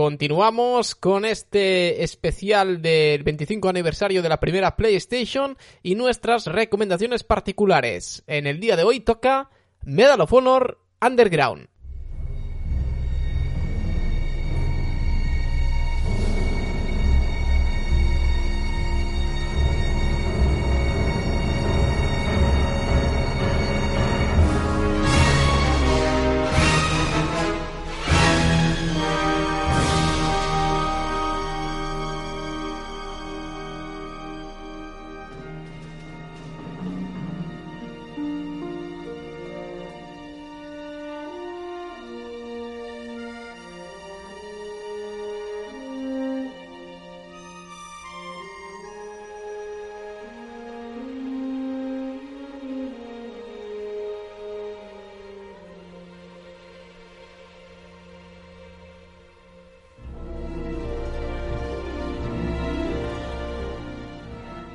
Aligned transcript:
Continuamos 0.00 0.94
con 0.94 1.26
este 1.26 2.02
especial 2.02 2.80
del 2.80 3.22
25 3.22 3.68
aniversario 3.68 4.22
de 4.22 4.30
la 4.30 4.40
primera 4.40 4.74
PlayStation 4.74 5.58
y 5.82 5.94
nuestras 5.94 6.46
recomendaciones 6.46 7.22
particulares. 7.22 8.24
En 8.26 8.46
el 8.46 8.60
día 8.60 8.76
de 8.76 8.84
hoy 8.84 9.00
toca 9.00 9.50
Medal 9.84 10.22
of 10.22 10.32
Honor 10.32 10.78
Underground. 11.06 11.68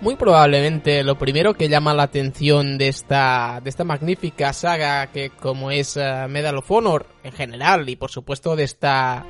Muy 0.06 0.16
probablemente 0.18 1.04
lo 1.04 1.18
primero 1.18 1.56
que 1.56 1.68
llama 1.68 1.96
la 1.96 2.04
atención 2.04 2.78
de 2.78 2.90
esta, 2.90 3.60
de 3.64 3.72
esta 3.72 3.84
magnífica 3.84 4.54
saga 4.54 5.08
que 5.08 5.32
como 5.32 5.72
es 5.72 5.98
eh, 5.98 6.28
Medal 6.30 6.60
of 6.60 6.70
Honor 6.70 7.08
en 7.24 7.32
general 7.32 7.90
y 7.90 7.96
por 7.96 8.12
supuesto 8.12 8.56
de 8.56 8.66
esta 8.66 9.26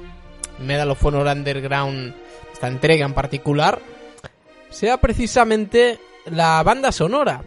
Medal 0.60 0.92
of 0.92 1.06
Honor 1.06 1.28
Underground, 1.28 2.14
esta 2.52 2.68
entrega 2.68 3.06
en 3.06 3.14
particular, 3.14 3.80
sea 4.70 4.98
precisamente 4.98 5.98
la 6.26 6.62
banda 6.62 6.92
sonora, 6.92 7.42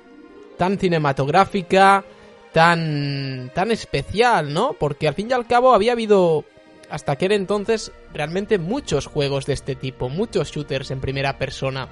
tan 0.56 0.78
cinematográfica, 0.78 2.06
tan, 2.54 3.50
tan 3.54 3.70
especial, 3.70 4.54
¿no? 4.54 4.72
Porque 4.72 5.06
al 5.06 5.12
fin 5.12 5.28
y 5.28 5.34
al 5.34 5.46
cabo 5.46 5.74
había 5.74 5.92
habido 5.92 6.46
hasta 6.88 7.12
aquel 7.12 7.32
entonces 7.32 7.92
realmente 8.14 8.56
muchos 8.56 9.04
juegos 9.04 9.44
de 9.44 9.52
este 9.52 9.74
tipo, 9.74 10.08
muchos 10.08 10.50
shooters 10.50 10.90
en 10.90 11.02
primera 11.02 11.36
persona 11.36 11.88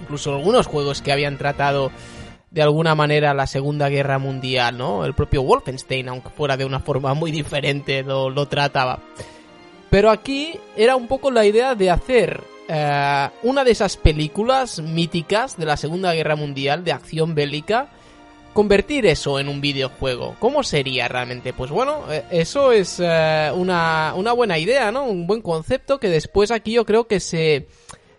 incluso 0.00 0.34
algunos 0.34 0.66
juegos 0.66 1.02
que 1.02 1.12
habían 1.12 1.38
tratado 1.38 1.90
de 2.50 2.62
alguna 2.62 2.94
manera 2.94 3.34
la 3.34 3.46
Segunda 3.46 3.88
Guerra 3.88 4.18
Mundial, 4.18 4.78
¿no? 4.78 5.04
El 5.04 5.14
propio 5.14 5.42
Wolfenstein, 5.42 6.08
aunque 6.08 6.30
fuera 6.30 6.56
de 6.56 6.64
una 6.64 6.80
forma 6.80 7.14
muy 7.14 7.30
diferente, 7.30 8.02
lo, 8.02 8.30
lo 8.30 8.46
trataba. 8.46 9.00
Pero 9.90 10.10
aquí 10.10 10.58
era 10.76 10.96
un 10.96 11.08
poco 11.08 11.30
la 11.30 11.44
idea 11.44 11.74
de 11.74 11.90
hacer 11.90 12.42
eh, 12.68 13.28
una 13.42 13.64
de 13.64 13.70
esas 13.70 13.96
películas 13.96 14.80
míticas 14.80 15.56
de 15.56 15.66
la 15.66 15.76
Segunda 15.76 16.12
Guerra 16.12 16.36
Mundial, 16.36 16.84
de 16.84 16.92
acción 16.92 17.34
bélica, 17.34 17.88
convertir 18.52 19.06
eso 19.06 19.38
en 19.38 19.48
un 19.48 19.60
videojuego. 19.60 20.36
¿Cómo 20.38 20.62
sería 20.62 21.08
realmente? 21.08 21.52
Pues 21.52 21.70
bueno, 21.70 22.04
eh, 22.10 22.24
eso 22.30 22.72
es 22.72 23.00
eh, 23.00 23.50
una, 23.54 24.12
una 24.16 24.32
buena 24.32 24.58
idea, 24.58 24.92
¿no? 24.92 25.04
Un 25.04 25.26
buen 25.26 25.40
concepto 25.40 25.98
que 25.98 26.08
después 26.08 26.50
aquí 26.50 26.72
yo 26.72 26.84
creo 26.84 27.06
que 27.06 27.20
se 27.20 27.68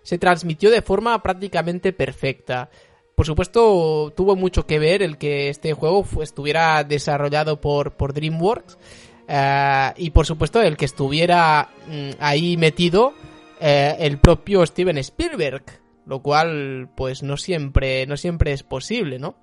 se 0.03 0.17
transmitió 0.17 0.71
de 0.71 0.81
forma 0.81 1.21
prácticamente 1.21 1.93
perfecta. 1.93 2.69
Por 3.15 3.25
supuesto, 3.25 4.13
tuvo 4.15 4.35
mucho 4.35 4.65
que 4.65 4.79
ver 4.79 5.01
el 5.03 5.17
que 5.17 5.49
este 5.49 5.73
juego 5.73 6.05
estuviera 6.21 6.83
desarrollado 6.83 7.59
por, 7.59 7.97
por 7.97 8.13
DreamWorks. 8.13 8.77
Eh, 9.27 9.93
y 9.97 10.09
por 10.11 10.25
supuesto, 10.25 10.61
el 10.61 10.77
que 10.77 10.85
estuviera 10.85 11.69
mm, 11.87 12.11
ahí 12.19 12.55
metido 12.55 13.13
eh, 13.59 13.97
el 13.99 14.19
propio 14.19 14.65
Steven 14.65 14.97
Spielberg. 14.99 15.63
Lo 16.05 16.21
cual, 16.21 16.89
pues 16.95 17.21
no 17.21 17.37
siempre, 17.37 18.07
no 18.07 18.17
siempre 18.17 18.53
es 18.53 18.63
posible, 18.63 19.19
¿no? 19.19 19.35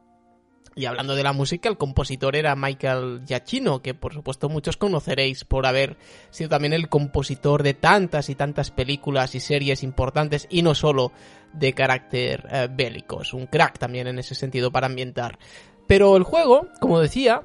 Y 0.79 0.85
hablando 0.85 1.17
de 1.17 1.23
la 1.23 1.33
música, 1.33 1.71
el 1.71 1.79
compositor 1.79 2.37
era 2.37 2.55
Michael 2.55 3.23
Giacchino, 3.27 3.81
que 3.81 3.95
por 3.95 4.13
supuesto 4.13 4.51
muchos 4.51 4.77
conoceréis 4.77 5.43
por 5.47 5.65
haber 5.65 5.97
sido 6.29 6.51
también 6.51 6.75
el 6.75 6.91
compositor 6.91 7.63
de 7.63 7.73
tantas 7.73 8.29
y 8.29 8.35
tantas 8.35 8.71
películas 8.71 9.35
y 9.35 9.41
series 9.41 9.83
importantes 9.83 10.47
y 10.51 10.61
no 10.61 10.75
solo 10.75 11.13
de 11.55 11.73
carácter 11.73 12.47
eh, 12.51 12.69
bélico. 12.71 13.23
Es 13.23 13.33
un 13.33 13.47
crack 13.47 13.79
también 13.79 14.07
en 14.07 14.19
ese 14.19 14.35
sentido 14.35 14.71
para 14.71 14.87
ambientar. 14.87 15.39
Pero 15.87 16.15
el 16.15 16.25
juego, 16.25 16.69
como 16.79 17.01
decía, 17.01 17.41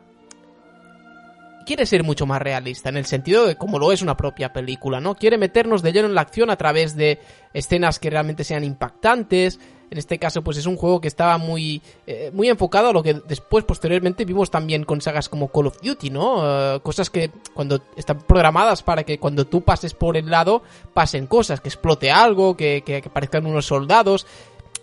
quiere 1.65 1.85
ser 1.85 2.03
mucho 2.03 2.25
más 2.25 2.41
realista, 2.41 2.89
en 2.89 2.97
el 2.97 3.05
sentido 3.05 3.45
de 3.45 3.55
como 3.55 3.79
lo 3.79 3.91
es 3.91 4.01
una 4.01 4.17
propia 4.17 4.53
película, 4.53 4.99
¿no? 4.99 5.15
Quiere 5.15 5.37
meternos 5.37 5.81
de 5.81 5.93
lleno 5.93 6.07
en 6.07 6.15
la 6.15 6.21
acción 6.21 6.49
a 6.49 6.57
través 6.57 6.95
de 6.95 7.19
escenas 7.53 7.99
que 7.99 8.09
realmente 8.09 8.43
sean 8.43 8.63
impactantes, 8.63 9.59
en 9.91 9.97
este 9.97 10.17
caso, 10.17 10.41
pues 10.41 10.57
es 10.57 10.65
un 10.67 10.77
juego 10.77 11.01
que 11.01 11.09
estaba 11.09 11.37
muy, 11.37 11.81
eh, 12.07 12.31
muy 12.33 12.47
enfocado 12.47 12.87
a 12.87 12.93
lo 12.93 13.03
que 13.03 13.13
después, 13.13 13.65
posteriormente, 13.65 14.23
vimos 14.23 14.49
también 14.49 14.85
con 14.85 15.01
sagas 15.01 15.27
como 15.27 15.49
Call 15.49 15.67
of 15.67 15.81
Duty, 15.81 16.09
¿no? 16.09 16.75
Eh, 16.75 16.79
cosas 16.79 17.09
que 17.09 17.29
cuando 17.53 17.83
están 17.97 18.19
programadas 18.19 18.83
para 18.83 19.03
que 19.03 19.19
cuando 19.19 19.45
tú 19.45 19.63
pases 19.63 19.93
por 19.93 20.15
el 20.15 20.29
lado 20.29 20.63
pasen 20.93 21.27
cosas, 21.27 21.59
que 21.59 21.67
explote 21.67 22.09
algo, 22.09 22.55
que, 22.55 22.83
que, 22.85 23.03
aparezcan 23.05 23.45
unos 23.45 23.65
soldados. 23.65 24.25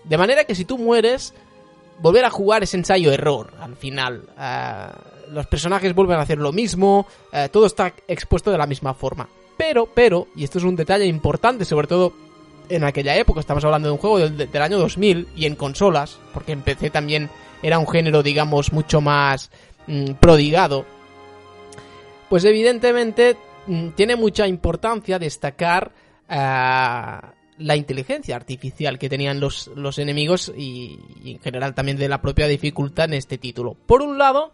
De 0.04 0.18
manera 0.18 0.44
que 0.44 0.54
si 0.54 0.66
tú 0.66 0.76
mueres, 0.76 1.32
volver 2.00 2.26
a 2.26 2.30
jugar 2.30 2.62
es 2.62 2.74
ensayo-error 2.74 3.54
al 3.60 3.76
final. 3.76 4.28
Eh, 4.38 4.88
los 5.30 5.46
personajes 5.46 5.94
vuelven 5.94 6.18
a 6.18 6.22
hacer 6.22 6.38
lo 6.38 6.52
mismo, 6.52 7.06
todo 7.50 7.66
está 7.66 7.92
expuesto 8.06 8.50
de 8.50 8.58
la 8.58 8.66
misma 8.66 8.94
forma. 8.94 9.28
Pero, 9.56 9.86
pero, 9.86 10.28
y 10.36 10.44
esto 10.44 10.58
es 10.58 10.64
un 10.64 10.76
detalle 10.76 11.06
importante, 11.06 11.64
sobre 11.64 11.86
todo 11.86 12.12
en 12.68 12.84
aquella 12.84 13.16
época, 13.16 13.40
estamos 13.40 13.64
hablando 13.64 13.88
de 13.88 13.92
un 13.92 13.98
juego 13.98 14.18
del, 14.18 14.62
año 14.62 14.78
2000 14.78 15.28
y 15.36 15.46
en 15.46 15.56
consolas, 15.56 16.18
porque 16.32 16.52
en 16.52 16.62
PC 16.62 16.90
también 16.90 17.30
era 17.62 17.78
un 17.78 17.88
género, 17.88 18.22
digamos, 18.22 18.72
mucho 18.72 19.00
más 19.00 19.50
mm, 19.86 20.12
prodigado, 20.14 20.84
pues 22.28 22.44
evidentemente 22.44 23.36
mm, 23.66 23.88
tiene 23.90 24.16
mucha 24.16 24.46
importancia 24.46 25.18
destacar 25.18 25.92
eh, 26.28 26.36
la 27.58 27.76
inteligencia 27.76 28.36
artificial 28.36 28.98
que 28.98 29.08
tenían 29.08 29.40
los, 29.40 29.68
los 29.74 29.98
enemigos 29.98 30.52
y, 30.56 30.98
en 31.24 31.40
general 31.40 31.74
también 31.74 31.96
de 31.96 32.08
la 32.08 32.20
propia 32.20 32.46
dificultad 32.46 33.06
en 33.06 33.14
este 33.14 33.38
título. 33.38 33.74
Por 33.86 34.02
un 34.02 34.18
lado, 34.18 34.52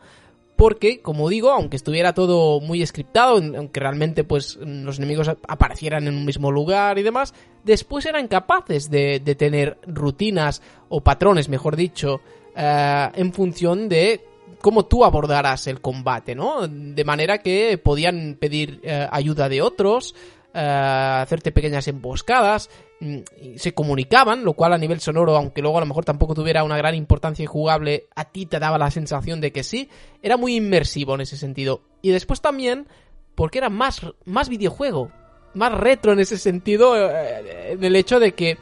porque, 0.57 1.01
como 1.01 1.29
digo, 1.29 1.51
aunque 1.51 1.77
estuviera 1.77 2.15
todo 2.15 2.61
muy 2.61 2.85
scriptado, 2.87 3.37
aunque 3.37 3.81
realmente 3.81 4.25
pues 4.25 4.57
los 4.57 4.99
enemigos 4.99 5.29
aparecieran 5.49 6.07
en 6.07 6.15
un 6.15 6.25
mismo 6.25 6.53
lugar 6.53 6.99
y 6.99 7.03
demás, 7.03 7.35
después 7.65 8.07
eran 8.07 8.29
capaces 8.29 8.91
de, 8.91 9.21
tener 9.37 9.79
rutinas 9.87 10.63
o 10.89 11.01
patrones, 11.01 11.49
mejor 11.49 11.77
dicho, 11.77 12.21
eh, 12.57 13.11
en 13.15 13.33
función 13.33 13.89
de 13.89 14.25
cómo 14.61 14.87
tú 14.87 15.05
abordaras 15.05 15.67
el 15.67 15.81
combate, 15.81 16.35
¿no? 16.35 16.69
De 16.69 17.05
manera 17.05 17.39
que 17.39 17.77
podían 17.77 18.37
pedir 18.41 18.81
eh, 18.85 19.09
ayuda 19.11 19.49
de 19.49 19.61
otros, 19.61 20.15
eh, 20.55 21.21
hacerte 21.23 21.53
pequeñas 21.53 21.89
emboscadas, 21.89 22.71
mm, 23.01 23.19
se 23.57 23.75
comunicaban, 23.75 24.45
lo 24.45 24.53
cual 24.55 24.73
a 24.73 24.79
nivel 24.79 25.01
sonoro, 25.01 25.37
aunque 25.37 25.63
luego 25.63 25.79
a 25.79 25.81
lo 25.81 25.87
mejor 25.87 26.05
tampoco 26.05 26.35
tuviera 26.35 26.65
una 26.65 26.77
gran 26.77 26.95
importancia 26.95 27.47
jugable, 27.47 28.07
a 28.15 28.27
ti 28.27 28.47
te 28.47 28.59
daba 28.59 28.79
la 28.79 28.91
sensación 28.91 29.41
de 29.41 29.53
que 29.53 29.65
sí, 29.65 29.89
era 30.23 30.37
muy 30.37 30.57
inmersivo 30.57 31.15
en 31.15 31.23
ese 31.23 31.37
sentido. 31.37 31.83
Y 32.03 32.11
después 32.11 32.41
también, 32.41 32.87
porque 33.35 33.59
era 33.59 33.69
más, 33.69 34.01
más 34.25 34.49
videojuego, 34.49 35.11
más 35.55 35.73
retro 35.73 36.13
en 36.13 36.21
ese 36.21 36.39
sentido, 36.39 36.97
eh, 36.97 37.73
en 37.73 37.83
el 37.83 37.97
hecho 37.97 38.21
de 38.21 38.33
que 38.33 38.57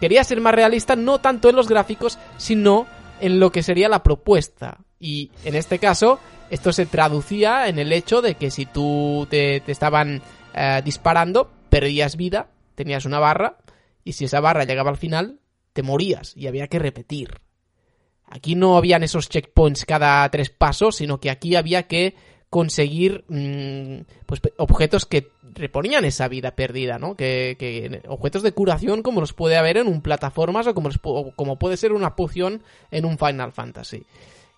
quería 0.00 0.24
ser 0.24 0.40
más 0.40 0.54
realista 0.54 0.96
no 0.96 1.20
tanto 1.20 1.48
en 1.48 1.56
los 1.56 1.68
gráficos, 1.68 2.18
sino 2.36 2.86
en 3.20 3.40
lo 3.40 3.52
que 3.52 3.62
sería 3.62 3.88
la 3.88 4.02
propuesta. 4.02 4.78
Y 4.98 5.30
en 5.44 5.54
este 5.54 5.78
caso, 5.78 6.20
esto 6.50 6.72
se 6.72 6.86
traducía 6.86 7.68
en 7.68 7.78
el 7.78 7.92
hecho 7.92 8.20
de 8.20 8.34
que 8.34 8.50
si 8.50 8.66
tú 8.66 9.26
te, 9.30 9.62
estaban 9.70 10.20
eh, 10.54 10.82
disparando, 10.84 11.50
perdías 11.68 12.16
vida, 12.16 12.50
tenías 12.74 13.04
una 13.04 13.18
barra, 13.18 13.58
y 14.04 14.12
si 14.12 14.24
esa 14.24 14.40
barra 14.40 14.64
llegaba 14.64 14.90
al 14.90 14.96
final, 14.96 15.40
te 15.72 15.82
morías 15.82 16.36
y 16.36 16.46
había 16.46 16.68
que 16.68 16.78
repetir. 16.78 17.40
Aquí 18.26 18.54
no 18.54 18.76
habían 18.76 19.02
esos 19.02 19.28
checkpoints 19.28 19.84
cada 19.84 20.28
tres 20.30 20.50
pasos, 20.50 20.96
sino 20.96 21.20
que 21.20 21.30
aquí 21.30 21.54
había 21.54 21.84
que 21.84 22.14
conseguir 22.48 23.24
mm, 23.28 24.04
pues, 24.26 24.40
objetos 24.58 25.06
que 25.06 25.28
reponían 25.54 26.04
esa 26.04 26.28
vida 26.28 26.54
perdida, 26.54 26.98
¿no? 26.98 27.16
Que, 27.16 28.02
objetos 28.08 28.42
de 28.42 28.52
curación 28.52 29.02
como 29.02 29.20
los 29.20 29.32
puede 29.32 29.56
haber 29.56 29.78
en 29.78 29.86
un 29.86 30.02
plataformas 30.02 30.66
o 30.66 30.74
como, 30.74 30.90
como 31.34 31.58
puede 31.58 31.76
ser 31.76 31.92
una 31.92 32.14
poción 32.14 32.62
en 32.90 33.04
un 33.04 33.16
Final 33.16 33.52
Fantasy. 33.52 34.04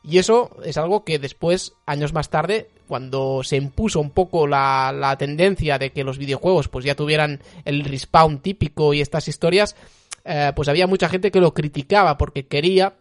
Y 0.04 0.18
eso 0.18 0.50
es 0.64 0.76
algo 0.76 1.02
que 1.04 1.18
después, 1.18 1.72
años 1.86 2.12
más 2.12 2.28
tarde, 2.28 2.68
cuando 2.86 3.42
se 3.42 3.56
impuso 3.56 4.00
un 4.00 4.10
poco 4.10 4.46
la, 4.46 4.92
la 4.94 5.16
tendencia 5.16 5.78
de 5.78 5.92
que 5.92 6.04
los 6.04 6.18
videojuegos 6.18 6.68
pues 6.68 6.84
ya 6.84 6.94
tuvieran 6.94 7.40
el 7.64 7.84
respawn 7.84 8.40
típico 8.40 8.92
y 8.92 9.00
estas 9.00 9.28
historias, 9.28 9.76
eh, 10.24 10.52
pues 10.54 10.68
había 10.68 10.86
mucha 10.86 11.08
gente 11.08 11.30
que 11.30 11.40
lo 11.40 11.54
criticaba 11.54 12.18
porque 12.18 12.46
quería 12.46 12.96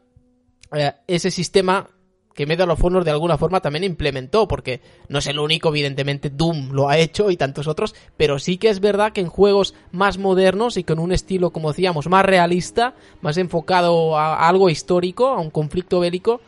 eh, 0.73 0.93
ese 1.07 1.29
sistema 1.29 1.89
que 2.33 2.45
Medal 2.45 2.71
of 2.71 2.83
Honor 2.83 3.03
de 3.03 3.11
alguna 3.11 3.37
forma 3.37 3.61
también 3.61 3.83
implementó, 3.83 4.47
porque 4.47 4.81
no 5.07 5.19
es 5.19 5.27
el 5.27 5.39
único, 5.39 5.69
evidentemente 5.69 6.29
Doom 6.29 6.71
lo 6.71 6.89
ha 6.89 6.97
hecho 6.97 7.29
y 7.29 7.37
tantos 7.37 7.67
otros, 7.67 7.95
pero 8.17 8.39
sí 8.39 8.57
que 8.57 8.69
es 8.69 8.79
verdad 8.79 9.13
que 9.13 9.21
en 9.21 9.27
juegos 9.27 9.75
más 9.91 10.17
modernos 10.17 10.77
y 10.77 10.83
con 10.83 10.99
un 10.99 11.11
estilo, 11.11 11.51
como 11.51 11.69
decíamos, 11.69 12.07
más 12.07 12.25
realista, 12.25 12.95
más 13.21 13.37
enfocado 13.37 14.17
a, 14.17 14.47
algo 14.47 14.69
histórico, 14.69 15.27
a 15.27 15.39
un 15.39 15.51
conflicto 15.51 15.99
bélico, 15.99 16.41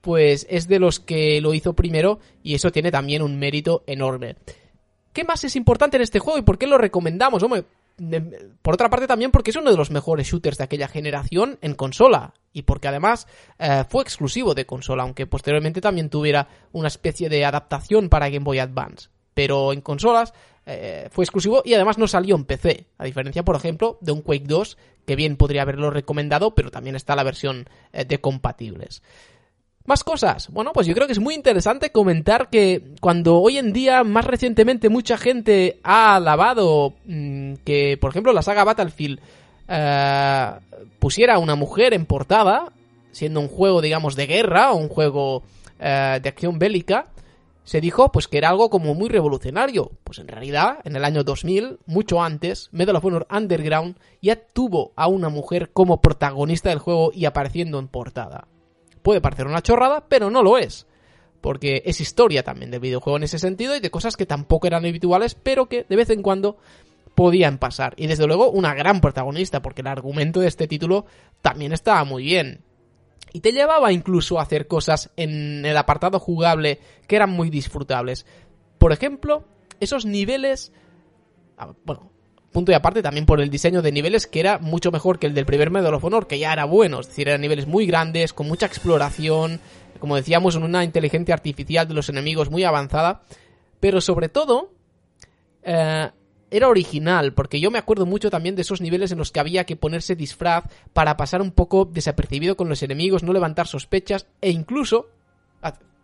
pues 0.00 0.46
es 0.48 0.68
de 0.68 0.78
los 0.78 1.00
que 1.00 1.40
lo 1.40 1.54
hizo 1.54 1.74
primero 1.74 2.20
y 2.42 2.54
eso 2.54 2.70
tiene 2.70 2.90
también 2.90 3.22
un 3.22 3.38
mérito 3.38 3.84
enorme. 3.86 4.36
¿Qué 5.12 5.24
más 5.24 5.44
es 5.44 5.56
importante 5.56 5.96
en 5.96 6.02
este 6.02 6.20
juego 6.20 6.38
y 6.38 6.42
por 6.42 6.58
qué 6.58 6.66
lo 6.66 6.78
recomendamos? 6.78 7.42
Hombre, 7.42 7.64
por 8.62 8.74
otra 8.74 8.88
parte 8.88 9.06
también 9.06 9.30
porque 9.30 9.50
es 9.50 9.56
uno 9.56 9.70
de 9.70 9.76
los 9.76 9.90
mejores 9.90 10.28
shooters 10.28 10.58
de 10.58 10.64
aquella 10.64 10.88
generación 10.88 11.58
en 11.60 11.74
consola 11.74 12.34
y 12.52 12.62
porque 12.62 12.88
además 12.88 13.26
eh, 13.58 13.84
fue 13.88 14.02
exclusivo 14.02 14.54
de 14.54 14.66
consola, 14.66 15.02
aunque 15.02 15.26
posteriormente 15.26 15.80
también 15.80 16.08
tuviera 16.08 16.48
una 16.72 16.88
especie 16.88 17.28
de 17.28 17.44
adaptación 17.44 18.08
para 18.08 18.28
Game 18.28 18.44
Boy 18.44 18.58
Advance. 18.58 19.08
Pero 19.34 19.72
en 19.72 19.80
consolas 19.80 20.32
eh, 20.66 21.08
fue 21.10 21.24
exclusivo 21.24 21.62
y 21.64 21.74
además 21.74 21.98
no 21.98 22.06
salió 22.06 22.36
en 22.36 22.44
PC, 22.44 22.86
a 22.98 23.04
diferencia, 23.04 23.44
por 23.44 23.56
ejemplo, 23.56 23.98
de 24.00 24.12
un 24.12 24.22
Quake 24.22 24.46
2, 24.46 24.78
que 25.06 25.16
bien 25.16 25.36
podría 25.36 25.62
haberlo 25.62 25.90
recomendado, 25.90 26.54
pero 26.54 26.70
también 26.70 26.96
está 26.96 27.16
la 27.16 27.22
versión 27.22 27.68
eh, 27.92 28.04
de 28.04 28.20
compatibles. 28.20 29.02
Más 29.90 30.04
cosas. 30.04 30.48
Bueno, 30.52 30.70
pues 30.72 30.86
yo 30.86 30.94
creo 30.94 31.08
que 31.08 31.14
es 31.14 31.18
muy 31.18 31.34
interesante 31.34 31.90
comentar 31.90 32.48
que 32.48 32.94
cuando 33.00 33.40
hoy 33.40 33.58
en 33.58 33.72
día, 33.72 34.04
más 34.04 34.24
recientemente, 34.24 34.88
mucha 34.88 35.18
gente 35.18 35.80
ha 35.82 36.14
alabado 36.14 36.94
mm, 37.06 37.54
que, 37.64 37.98
por 38.00 38.10
ejemplo, 38.10 38.32
la 38.32 38.42
saga 38.42 38.62
Battlefield 38.62 39.18
eh, 39.66 40.50
pusiera 41.00 41.34
a 41.34 41.38
una 41.40 41.56
mujer 41.56 41.92
en 41.92 42.06
portada, 42.06 42.70
siendo 43.10 43.40
un 43.40 43.48
juego, 43.48 43.82
digamos, 43.82 44.14
de 44.14 44.28
guerra 44.28 44.70
o 44.70 44.76
un 44.76 44.88
juego 44.88 45.42
eh, 45.80 46.20
de 46.22 46.28
acción 46.28 46.60
bélica, 46.60 47.06
se 47.64 47.80
dijo 47.80 48.12
pues 48.12 48.28
que 48.28 48.38
era 48.38 48.50
algo 48.50 48.70
como 48.70 48.94
muy 48.94 49.08
revolucionario. 49.08 49.90
Pues 50.04 50.20
en 50.20 50.28
realidad, 50.28 50.78
en 50.84 50.94
el 50.94 51.04
año 51.04 51.24
2000, 51.24 51.80
mucho 51.86 52.22
antes, 52.22 52.68
Medal 52.70 52.94
of 52.94 53.04
Honor 53.04 53.26
Underground 53.28 53.96
ya 54.22 54.36
tuvo 54.36 54.92
a 54.94 55.08
una 55.08 55.30
mujer 55.30 55.72
como 55.72 56.00
protagonista 56.00 56.68
del 56.68 56.78
juego 56.78 57.10
y 57.12 57.24
apareciendo 57.24 57.80
en 57.80 57.88
portada. 57.88 58.46
Puede 59.02 59.20
parecer 59.20 59.46
una 59.46 59.62
chorrada, 59.62 60.04
pero 60.08 60.30
no 60.30 60.42
lo 60.42 60.58
es. 60.58 60.86
Porque 61.40 61.82
es 61.86 62.00
historia 62.00 62.42
también 62.42 62.70
del 62.70 62.80
videojuego 62.80 63.16
en 63.16 63.24
ese 63.24 63.38
sentido 63.38 63.74
y 63.74 63.80
de 63.80 63.90
cosas 63.90 64.16
que 64.16 64.26
tampoco 64.26 64.66
eran 64.66 64.84
habituales, 64.84 65.34
pero 65.34 65.68
que 65.68 65.86
de 65.88 65.96
vez 65.96 66.10
en 66.10 66.22
cuando 66.22 66.58
podían 67.14 67.58
pasar. 67.58 67.94
Y 67.96 68.06
desde 68.06 68.26
luego 68.26 68.50
una 68.50 68.74
gran 68.74 69.00
protagonista, 69.00 69.62
porque 69.62 69.80
el 69.80 69.86
argumento 69.86 70.40
de 70.40 70.48
este 70.48 70.68
título 70.68 71.06
también 71.40 71.72
estaba 71.72 72.04
muy 72.04 72.24
bien. 72.24 72.62
Y 73.32 73.40
te 73.40 73.52
llevaba 73.52 73.92
incluso 73.92 74.38
a 74.38 74.42
hacer 74.42 74.66
cosas 74.66 75.10
en 75.16 75.64
el 75.64 75.76
apartado 75.76 76.18
jugable 76.18 76.78
que 77.06 77.16
eran 77.16 77.30
muy 77.30 77.48
disfrutables. 77.48 78.26
Por 78.78 78.92
ejemplo, 78.92 79.44
esos 79.78 80.04
niveles... 80.04 80.72
Ah, 81.56 81.72
bueno, 81.84 82.10
punto 82.52 82.72
y 82.72 82.74
aparte 82.74 83.02
también 83.02 83.26
por 83.26 83.40
el 83.40 83.50
diseño 83.50 83.82
de 83.82 83.92
niveles 83.92 84.26
que 84.26 84.40
era 84.40 84.58
mucho 84.58 84.90
mejor 84.90 85.18
que 85.18 85.26
el 85.26 85.34
del 85.34 85.46
primer 85.46 85.70
Medal 85.70 85.94
of 85.94 86.04
Honor, 86.04 86.26
que 86.26 86.38
ya 86.38 86.52
era 86.52 86.64
bueno, 86.64 87.00
es 87.00 87.08
decir, 87.08 87.28
eran 87.28 87.40
niveles 87.40 87.66
muy 87.66 87.86
grandes, 87.86 88.32
con 88.32 88.48
mucha 88.48 88.66
exploración, 88.66 89.60
como 89.98 90.16
decíamos, 90.16 90.56
una 90.56 90.84
inteligencia 90.84 91.34
artificial 91.34 91.86
de 91.86 91.94
los 91.94 92.08
enemigos 92.08 92.50
muy 92.50 92.64
avanzada, 92.64 93.22
pero 93.78 94.00
sobre 94.00 94.28
todo 94.28 94.72
eh, 95.62 96.10
era 96.50 96.68
original, 96.68 97.32
porque 97.34 97.60
yo 97.60 97.70
me 97.70 97.78
acuerdo 97.78 98.06
mucho 98.06 98.30
también 98.30 98.56
de 98.56 98.62
esos 98.62 98.80
niveles 98.80 99.12
en 99.12 99.18
los 99.18 99.30
que 99.30 99.40
había 99.40 99.64
que 99.64 99.76
ponerse 99.76 100.16
disfraz 100.16 100.64
para 100.92 101.16
pasar 101.16 101.40
un 101.42 101.52
poco 101.52 101.84
desapercibido 101.84 102.56
con 102.56 102.68
los 102.68 102.82
enemigos, 102.82 103.22
no 103.22 103.32
levantar 103.32 103.68
sospechas 103.68 104.26
e 104.40 104.50
incluso 104.50 105.08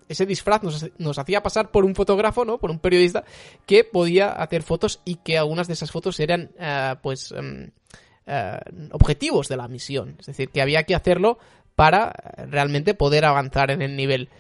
ese 0.09 0.27
disfraz 0.27 0.63
nos, 0.63 1.19
hacía 1.19 1.43
pasar 1.43 1.71
por 1.71 1.85
un 1.85 1.95
fotógrafo, 1.95 2.45
¿no? 2.45 2.59
Por 2.59 2.71
un 2.71 2.79
periodista 2.79 3.25
que 3.67 3.85
podía 3.85 4.31
hacer 4.31 4.63
fotos 4.63 5.01
y 5.05 5.17
que 5.17 5.39
algunas 5.39 5.67
de 5.67 5.73
esas 5.75 5.91
fotos 5.91 6.21
eran, 6.21 6.51
eh, 6.59 6.95
pues, 7.03 7.33
em, 7.33 7.71
eh, 8.27 8.59
objetivos 8.93 9.49
de 9.49 9.57
la 9.57 9.69
misión. 9.69 10.17
Es 10.21 10.27
decir, 10.27 10.51
que 10.51 10.63
había 10.63 10.85
que 10.85 10.95
hacerlo 10.95 11.39
para 11.75 12.13
realmente 12.49 12.95
poder 12.95 13.25
avanzar 13.25 13.71
en 13.71 13.83
el 13.83 13.97
nivel. 13.97 14.31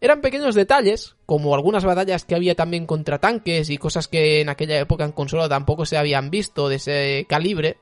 Eran 0.00 0.20
pequeños 0.20 0.54
detalles, 0.54 1.16
como 1.26 1.54
algunas 1.54 1.84
batallas 1.84 2.24
que 2.24 2.36
había 2.36 2.54
también 2.54 2.86
contra 2.86 3.18
tanques 3.18 3.68
y 3.68 3.78
cosas 3.78 4.06
que 4.06 4.40
en 4.40 4.48
aquella 4.48 4.78
época 4.78 5.04
en 5.04 5.12
consola 5.12 5.48
tampoco 5.48 5.86
se 5.86 5.96
habían 5.96 6.30
visto 6.30 6.68
de 6.68 6.76
ese 6.76 7.26
calibre, 7.28 7.78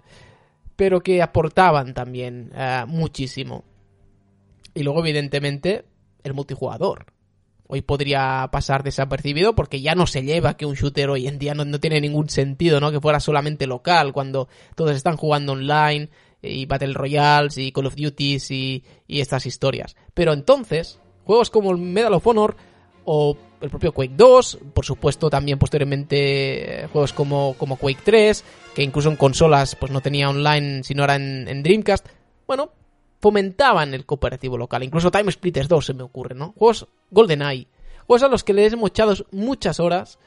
pero 0.76 1.02
que 1.02 1.20
aportaban 1.20 1.92
también 1.92 2.52
eh, 2.54 2.84
muchísimo. 2.86 3.64
Y 4.72 4.82
luego, 4.82 5.00
evidentemente, 5.00 5.84
el 6.22 6.32
multijugador 6.32 7.15
hoy 7.68 7.82
podría 7.82 8.48
pasar 8.52 8.82
desapercibido 8.82 9.54
porque 9.54 9.80
ya 9.80 9.94
no 9.94 10.06
se 10.06 10.22
lleva 10.22 10.56
que 10.56 10.66
un 10.66 10.74
shooter 10.74 11.10
hoy 11.10 11.26
en 11.26 11.38
día 11.38 11.54
no, 11.54 11.80
tiene 11.80 12.00
ningún 12.00 12.28
sentido, 12.28 12.80
¿no? 12.80 12.92
Que 12.92 13.00
fuera 13.00 13.20
solamente 13.20 13.66
local 13.66 14.12
cuando 14.12 14.48
todos 14.74 14.92
están 14.92 15.16
jugando 15.16 15.52
online 15.52 16.08
y 16.42 16.66
Battle 16.66 16.94
Royales 16.94 17.58
y 17.58 17.72
Call 17.72 17.86
of 17.86 17.96
Duty 17.96 18.38
y, 18.50 18.84
y 19.06 19.20
estas 19.20 19.46
historias. 19.46 19.96
Pero 20.14 20.32
entonces, 20.32 21.00
juegos 21.24 21.50
como 21.50 21.72
el 21.72 21.78
Medal 21.78 22.14
of 22.14 22.26
Honor 22.26 22.56
o 23.04 23.36
el 23.60 23.70
propio 23.70 23.92
Quake 23.92 24.14
2, 24.16 24.58
por 24.74 24.84
supuesto 24.84 25.30
también 25.30 25.58
posteriormente 25.58 26.84
eh, 26.84 26.88
juegos 26.88 27.12
como, 27.12 27.54
como 27.58 27.76
Quake 27.76 28.02
3, 28.04 28.44
que 28.74 28.82
incluso 28.82 29.08
en 29.08 29.16
consolas 29.16 29.76
pues 29.76 29.90
no 29.90 30.00
tenía 30.00 30.28
online 30.28 30.82
sino 30.84 31.04
era 31.04 31.16
en 31.16 31.62
Dreamcast. 31.62 32.06
Bueno, 32.46 32.70
fomentaban 33.20 33.94
el 33.94 34.06
cooperativo 34.06 34.58
local. 34.58 34.82
Incluso 34.82 35.10
Time 35.10 35.30
Splitters 35.32 35.68
2 35.68 35.86
se 35.86 35.94
me 35.94 36.02
ocurre, 36.02 36.34
¿no? 36.34 36.54
Juegos 36.56 36.86
GoldenEye. 37.10 37.68
Juegos 38.06 38.22
a 38.22 38.28
los 38.28 38.44
que 38.44 38.52
les 38.52 38.72
hemos 38.72 38.90
echado 38.90 39.14
muchas 39.32 39.80
horas 39.80 40.18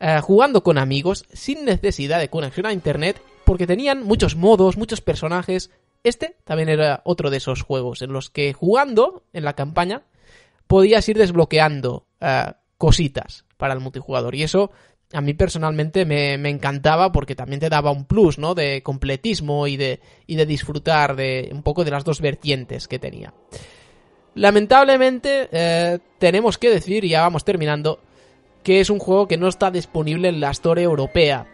eh, 0.00 0.20
jugando 0.20 0.62
con 0.62 0.78
amigos 0.78 1.24
sin 1.32 1.64
necesidad 1.64 2.20
de 2.20 2.28
conexión 2.28 2.66
a 2.66 2.72
internet 2.72 3.20
porque 3.44 3.66
tenían 3.66 4.02
muchos 4.02 4.36
modos, 4.36 4.76
muchos 4.76 5.00
personajes. 5.00 5.70
Este 6.02 6.36
también 6.44 6.68
era 6.68 7.02
otro 7.04 7.30
de 7.30 7.38
esos 7.38 7.62
juegos 7.62 8.02
en 8.02 8.12
los 8.12 8.30
que 8.30 8.52
jugando 8.52 9.24
en 9.32 9.44
la 9.44 9.54
campaña 9.54 10.02
podías 10.66 11.08
ir 11.08 11.18
desbloqueando 11.18 12.06
eh, 12.20 12.52
cositas 12.78 13.44
para 13.56 13.74
el 13.74 13.80
multijugador 13.80 14.34
y 14.34 14.42
eso 14.42 14.70
a 15.14 15.20
mí 15.20 15.32
personalmente 15.32 16.04
me, 16.04 16.34
encantaba 16.50 17.12
porque 17.12 17.36
también 17.36 17.60
te 17.60 17.68
daba 17.68 17.92
un 17.92 18.04
plus, 18.04 18.38
¿no? 18.38 18.54
De 18.54 18.82
completismo 18.82 19.66
y 19.68 19.76
de, 19.76 20.00
y 20.26 20.34
de 20.34 20.44
disfrutar 20.44 21.14
de 21.14 21.50
un 21.52 21.62
poco 21.62 21.84
de 21.84 21.92
las 21.92 22.04
dos 22.04 22.20
vertientes 22.20 22.88
que 22.88 22.98
tenía. 22.98 23.32
Lamentablemente, 24.34 25.48
eh, 25.52 25.98
tenemos 26.18 26.58
que 26.58 26.70
decir, 26.70 27.04
y 27.04 27.10
ya 27.10 27.20
vamos 27.20 27.44
terminando, 27.44 28.00
que 28.64 28.80
es 28.80 28.90
un 28.90 28.98
juego 28.98 29.28
que 29.28 29.36
no 29.36 29.46
está 29.46 29.70
disponible 29.70 30.28
en 30.28 30.40
la 30.40 30.50
Store 30.50 30.82
europea. 30.82 31.46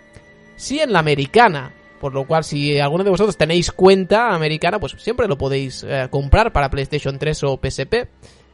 Sí 0.56 0.80
en 0.80 0.94
la 0.94 1.00
americana, 1.00 1.74
por 2.00 2.14
lo 2.14 2.26
cual 2.26 2.44
si 2.44 2.78
alguno 2.78 3.04
de 3.04 3.10
vosotros 3.10 3.36
tenéis 3.36 3.70
cuenta 3.72 4.34
americana, 4.34 4.80
pues 4.80 4.96
siempre 4.98 5.28
lo 5.28 5.36
podéis 5.36 5.84
eh, 5.86 6.08
comprar 6.10 6.50
para 6.52 6.70
PlayStation 6.70 7.18
3 7.18 7.44
o 7.44 7.60
PSP 7.62 8.08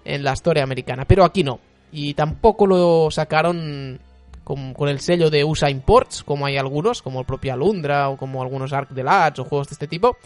en 0.05 0.25
la 0.25 0.33
Store 0.33 0.61
americana, 0.61 1.05
pero 1.05 1.25
aquí 1.25 1.45
no. 1.45 1.61
Y 1.93 2.15
tampoco 2.15 2.67
lo 2.67 3.09
sacaron 3.13 4.01
con, 4.47 4.89
el 4.89 5.01
sello 5.01 5.29
de 5.29 5.43
USA 5.43 5.69
Imports, 5.69 6.23
como 6.23 6.47
hay 6.47 6.57
algunos, 6.57 7.03
como 7.03 7.19
el 7.19 7.27
propio 7.27 7.53
Alundra 7.53 8.11
o 8.11 8.17
como 8.17 8.41
algunos 8.43 8.73
Arc 8.73 8.91
de 8.91 9.03
Lads 9.03 9.41
o 9.41 9.45
juegos 9.45 9.69
de 9.69 9.73
este 9.73 9.89
tipo, 9.89 10.17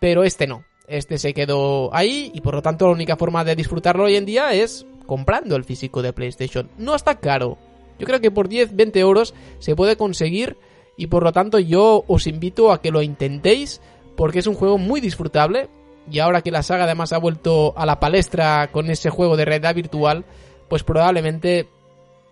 pero 0.00 0.24
este 0.24 0.48
no. 0.48 0.64
Este 0.88 1.16
se 1.16 1.32
quedó 1.32 1.94
ahí 1.94 2.32
y 2.34 2.40
por 2.40 2.56
lo 2.56 2.62
tanto 2.62 2.86
la 2.86 2.92
única 2.92 3.16
forma 3.16 3.44
de 3.44 3.54
disfrutarlo 3.54 4.02
hoy 4.02 4.16
en 4.16 4.26
día 4.26 4.52
es 4.52 4.84
comprando 5.06 5.54
el 5.54 5.62
físico 5.62 6.02
de 6.02 6.12
PlayStation. 6.12 6.68
No 6.76 6.96
está 6.96 7.20
caro, 7.20 7.56
Yo 8.00 8.06
creo 8.06 8.20
que 8.20 8.32
por 8.32 8.48
10, 8.48 8.74
20 8.74 8.98
euros 8.98 9.32
se 9.60 9.76
puede 9.76 9.96
conseguir 9.96 10.58
y 10.96 11.06
por 11.06 11.22
lo 11.22 11.30
tanto 11.30 11.60
yo 11.60 12.02
os 12.08 12.26
invito 12.26 12.72
a 12.72 12.82
que 12.82 12.90
lo 12.90 13.00
intentéis 13.00 13.80
porque 14.16 14.40
es 14.40 14.48
un 14.48 14.54
juego 14.54 14.76
muy 14.76 15.00
disfrutable 15.00 15.68
y 16.10 16.18
ahora 16.18 16.42
que 16.42 16.50
la 16.50 16.64
saga 16.64 16.82
además 16.82 17.12
ha 17.12 17.18
vuelto 17.18 17.74
a 17.76 17.86
la 17.86 18.00
palestra 18.00 18.72
con 18.72 18.90
ese 18.90 19.08
juego 19.10 19.36
de 19.36 19.44
realidad 19.44 19.74
virtual, 19.76 20.24
pues 20.68 20.82
probablemente 20.82 21.68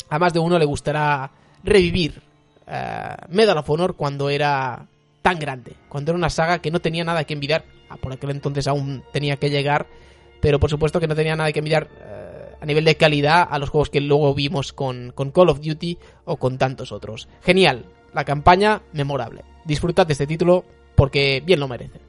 a 0.09 0.19
más 0.19 0.33
de 0.33 0.39
uno 0.39 0.59
le 0.59 0.65
gustará 0.65 1.31
revivir 1.63 2.23
eh, 2.67 3.17
Medal 3.29 3.59
of 3.59 3.69
Honor 3.71 3.95
cuando 3.95 4.31
era 4.31 4.87
tan 5.23 5.39
grande, 5.39 5.75
cuando 5.89 6.11
era 6.11 6.19
una 6.19 6.31
saga 6.31 6.59
que 6.59 6.71
no 6.71 6.81
tenía 6.81 7.05
nada 7.05 7.25
que 7.25 7.35
envidiar, 7.35 7.65
ah, 7.89 7.97
por 7.97 8.13
aquel 8.13 8.31
entonces 8.31 8.67
aún 8.67 9.03
tenía 9.13 9.37
que 9.37 9.51
llegar, 9.51 9.87
pero 10.41 10.61
por 10.61 10.71
supuesto 10.71 11.01
que 11.01 11.07
no 11.07 11.15
tenía 11.15 11.37
nada 11.37 11.53
que 11.53 11.61
envidiar 11.61 11.89
eh, 12.03 12.57
a 12.61 12.67
nivel 12.67 12.85
de 12.85 12.97
calidad 12.97 13.47
a 13.51 13.59
los 13.59 13.71
juegos 13.71 13.91
que 13.91 14.01
luego 14.01 14.35
vimos 14.35 14.73
con, 14.73 15.13
con 15.15 15.31
Call 15.31 15.49
of 15.49 15.61
Duty 15.61 15.99
o 16.27 16.37
con 16.37 16.59
tantos 16.59 16.93
otros. 16.93 17.29
Genial, 17.43 17.87
la 18.13 18.25
campaña 18.25 18.83
memorable. 18.93 19.43
Disfrutad 19.65 20.07
de 20.07 20.13
este 20.13 20.27
título 20.27 20.65
porque 20.95 21.43
bien 21.45 21.61
lo 21.61 21.69
merece. 21.69 22.04